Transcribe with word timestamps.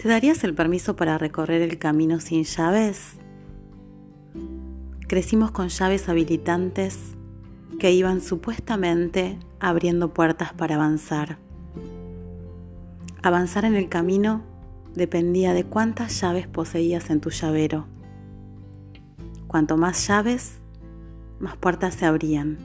¿Te 0.00 0.08
darías 0.08 0.42
el 0.44 0.54
permiso 0.54 0.96
para 0.96 1.18
recorrer 1.18 1.60
el 1.60 1.78
camino 1.78 2.20
sin 2.20 2.44
llaves? 2.44 3.18
Crecimos 5.06 5.50
con 5.50 5.68
llaves 5.68 6.08
habilitantes 6.08 7.18
que 7.78 7.92
iban 7.92 8.22
supuestamente 8.22 9.38
abriendo 9.58 10.14
puertas 10.14 10.54
para 10.54 10.76
avanzar. 10.76 11.36
Avanzar 13.22 13.66
en 13.66 13.74
el 13.74 13.90
camino 13.90 14.40
dependía 14.94 15.52
de 15.52 15.64
cuántas 15.64 16.18
llaves 16.18 16.46
poseías 16.46 17.10
en 17.10 17.20
tu 17.20 17.28
llavero. 17.28 17.84
Cuanto 19.48 19.76
más 19.76 20.08
llaves, 20.08 20.60
más 21.40 21.58
puertas 21.58 21.94
se 21.94 22.06
abrían. 22.06 22.56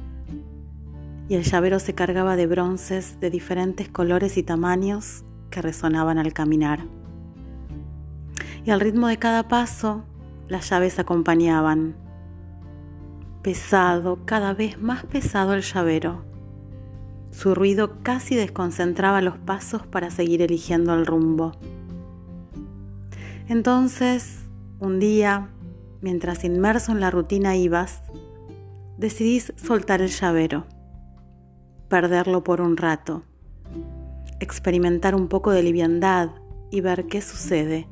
Y 1.28 1.36
el 1.36 1.44
llavero 1.44 1.80
se 1.80 1.94
cargaba 1.94 2.38
de 2.38 2.48
bronces 2.48 3.20
de 3.20 3.30
diferentes 3.30 3.90
colores 3.90 4.38
y 4.38 4.44
tamaños 4.44 5.26
que 5.50 5.62
resonaban 5.62 6.18
al 6.18 6.32
caminar 6.32 6.86
y 8.66 8.72
al 8.72 8.80
ritmo 8.80 9.08
de 9.08 9.18
cada 9.18 9.48
paso 9.48 10.04
las 10.48 10.70
llaves 10.70 10.98
acompañaban. 11.00 11.96
Pesado, 13.44 14.26
cada 14.26 14.54
vez 14.54 14.82
más 14.82 15.06
pesado 15.06 15.54
el 15.54 15.62
llavero. 15.62 16.26
Su 17.30 17.54
ruido 17.54 18.02
casi 18.02 18.36
desconcentraba 18.36 19.22
los 19.22 19.38
pasos 19.38 19.86
para 19.86 20.10
seguir 20.10 20.42
eligiendo 20.42 20.94
el 20.96 21.06
rumbo. 21.06 21.52
Entonces, 23.48 24.46
un 24.80 25.00
día, 25.00 25.50
mientras 26.02 26.44
inmerso 26.44 26.92
en 26.92 27.02
la 27.02 27.12
rutina 27.12 27.56
ibas, 27.56 28.02
decidís 28.98 29.54
soltar 29.58 30.02
el 30.02 30.10
llavero, 30.10 30.66
perderlo 31.88 32.44
por 32.44 32.62
un 32.62 32.78
rato, 32.78 33.24
experimentar 34.40 35.14
un 35.14 35.28
poco 35.28 35.52
de 35.52 35.62
liviandad 35.62 36.30
y 36.72 36.82
ver 36.82 37.06
qué 37.06 37.22
sucede 37.22 37.88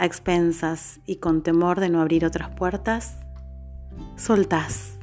a 0.00 0.06
expensas 0.06 0.98
y 1.04 1.16
con 1.16 1.42
temor 1.42 1.78
de 1.78 1.90
no 1.90 2.00
abrir 2.00 2.24
otras 2.24 2.48
puertas, 2.56 3.18
soltás. 4.16 4.94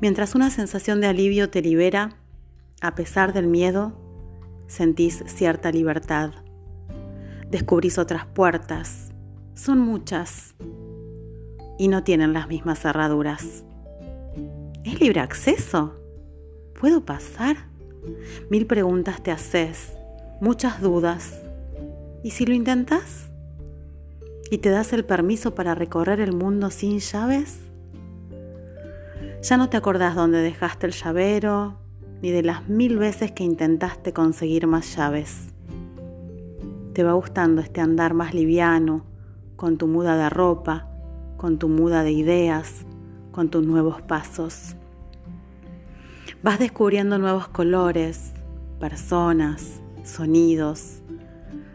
Mientras 0.00 0.34
una 0.34 0.50
sensación 0.50 1.00
de 1.00 1.06
alivio 1.06 1.48
te 1.48 1.62
libera, 1.62 2.10
a 2.82 2.94
pesar 2.94 3.32
del 3.32 3.46
miedo, 3.46 3.98
sentís 4.66 5.24
cierta 5.26 5.72
libertad. 5.72 6.32
Descubrís 7.50 7.96
otras 7.96 8.26
puertas, 8.26 9.12
son 9.54 9.78
muchas, 9.78 10.54
y 11.78 11.88
no 11.88 12.04
tienen 12.04 12.34
las 12.34 12.48
mismas 12.48 12.80
cerraduras. 12.80 13.64
¿Es 14.84 15.00
libre 15.00 15.20
acceso? 15.20 15.94
¿Puedo 16.78 17.02
pasar? 17.06 17.56
Mil 18.50 18.66
preguntas 18.66 19.22
te 19.22 19.30
haces, 19.30 19.94
muchas 20.42 20.82
dudas. 20.82 21.40
¿Y 22.22 22.32
si 22.32 22.44
lo 22.44 22.52
intentas? 22.52 23.30
Y 24.50 24.58
te 24.58 24.70
das 24.70 24.92
el 24.92 25.04
permiso 25.04 25.54
para 25.54 25.74
recorrer 25.74 26.20
el 26.20 26.32
mundo 26.32 26.70
sin 26.70 26.98
llaves? 26.98 27.60
Ya 29.42 29.56
no 29.56 29.68
te 29.68 29.76
acordás 29.76 30.14
dónde 30.14 30.38
dejaste 30.40 30.86
el 30.86 30.92
llavero, 30.92 31.78
ni 32.22 32.30
de 32.30 32.42
las 32.42 32.68
mil 32.68 32.98
veces 32.98 33.32
que 33.32 33.44
intentaste 33.44 34.12
conseguir 34.12 34.66
más 34.66 34.96
llaves. 34.96 35.48
Te 36.94 37.02
va 37.02 37.12
gustando 37.12 37.60
este 37.60 37.80
andar 37.80 38.14
más 38.14 38.34
liviano, 38.34 39.04
con 39.56 39.78
tu 39.78 39.86
muda 39.86 40.16
de 40.16 40.30
ropa, 40.30 40.88
con 41.36 41.58
tu 41.58 41.68
muda 41.68 42.02
de 42.02 42.12
ideas, 42.12 42.86
con 43.32 43.50
tus 43.50 43.66
nuevos 43.66 44.00
pasos. 44.02 44.76
Vas 46.42 46.58
descubriendo 46.58 47.18
nuevos 47.18 47.48
colores, 47.48 48.32
personas, 48.78 49.80
sonidos. 50.04 51.02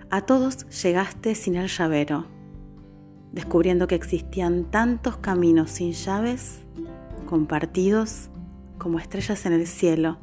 A 0.10 0.22
todos 0.22 0.68
llegaste 0.82 1.36
sin 1.36 1.56
el 1.56 1.68
llavero 1.68 2.39
descubriendo 3.32 3.88
que 3.88 3.96
existían 3.96 4.66
tantos 4.66 5.18
caminos 5.18 5.72
sin 5.72 5.92
llaves, 5.94 6.60
compartidos 7.28 8.30
como 8.78 9.00
estrellas 9.00 9.46
en 9.46 9.54
el 9.54 9.68
cielo, 9.68 10.18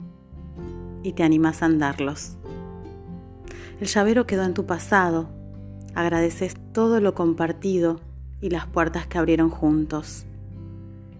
y 1.02 1.12
te 1.12 1.22
animas 1.22 1.62
a 1.62 1.66
andarlos. 1.66 2.36
El 3.80 3.86
llavero 3.86 4.26
quedó 4.26 4.42
en 4.44 4.54
tu 4.54 4.66
pasado, 4.66 5.28
agradeces 5.94 6.54
todo 6.72 7.00
lo 7.00 7.14
compartido 7.14 8.00
y 8.40 8.50
las 8.50 8.66
puertas 8.66 9.06
que 9.06 9.18
abrieron 9.18 9.50
juntos. 9.50 10.26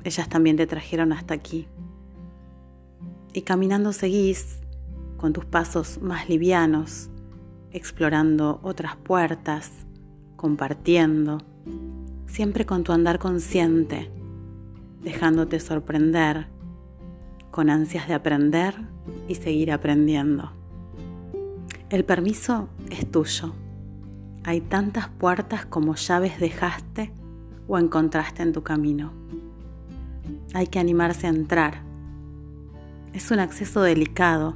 Ellas 0.04 0.28
también 0.28 0.56
te 0.56 0.66
trajeron 0.66 1.12
hasta 1.12 1.34
aquí. 1.34 1.68
Y 3.32 3.42
caminando 3.42 3.92
seguís 3.92 4.60
con 5.16 5.32
tus 5.32 5.44
pasos 5.44 6.00
más 6.00 6.28
livianos, 6.28 7.10
explorando 7.72 8.60
otras 8.62 8.96
puertas, 8.96 9.70
compartiendo 10.46 11.38
siempre 12.28 12.66
con 12.66 12.84
tu 12.84 12.92
andar 12.92 13.18
consciente, 13.18 14.08
dejándote 15.02 15.58
sorprender, 15.58 16.46
con 17.50 17.68
ansias 17.68 18.06
de 18.06 18.14
aprender 18.14 18.76
y 19.26 19.34
seguir 19.34 19.72
aprendiendo. 19.72 20.52
El 21.90 22.04
permiso 22.04 22.68
es 22.90 23.10
tuyo. 23.10 23.54
Hay 24.44 24.60
tantas 24.60 25.08
puertas 25.08 25.66
como 25.66 25.96
llaves 25.96 26.38
dejaste 26.38 27.10
o 27.66 27.76
encontraste 27.76 28.44
en 28.44 28.52
tu 28.52 28.62
camino. 28.62 29.12
Hay 30.54 30.68
que 30.68 30.78
animarse 30.78 31.26
a 31.26 31.30
entrar. 31.30 31.82
Es 33.12 33.32
un 33.32 33.40
acceso 33.40 33.82
delicado 33.82 34.54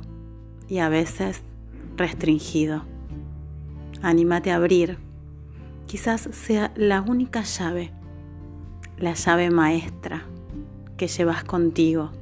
y 0.68 0.78
a 0.78 0.88
veces 0.88 1.42
restringido. 1.96 2.84
Anímate 4.02 4.52
a 4.52 4.54
abrir 4.54 5.09
quizás 5.90 6.28
sea 6.30 6.72
la 6.76 7.00
única 7.00 7.42
llave, 7.42 7.92
la 8.96 9.14
llave 9.14 9.50
maestra 9.50 10.22
que 10.96 11.08
llevas 11.08 11.42
contigo, 11.42 12.12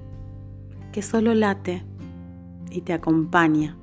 que 0.90 1.02
solo 1.02 1.34
late 1.34 1.84
y 2.70 2.80
te 2.80 2.94
acompaña 2.94 3.76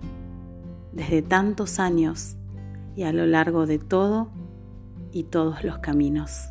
desde 0.92 1.22
tantos 1.22 1.78
años 1.78 2.36
y 2.96 3.04
a 3.04 3.14
lo 3.14 3.28
largo 3.28 3.68
de 3.68 3.78
todo 3.78 4.32
y 5.12 5.26
todos 5.26 5.64
los 5.64 5.78
caminos. 5.78 6.50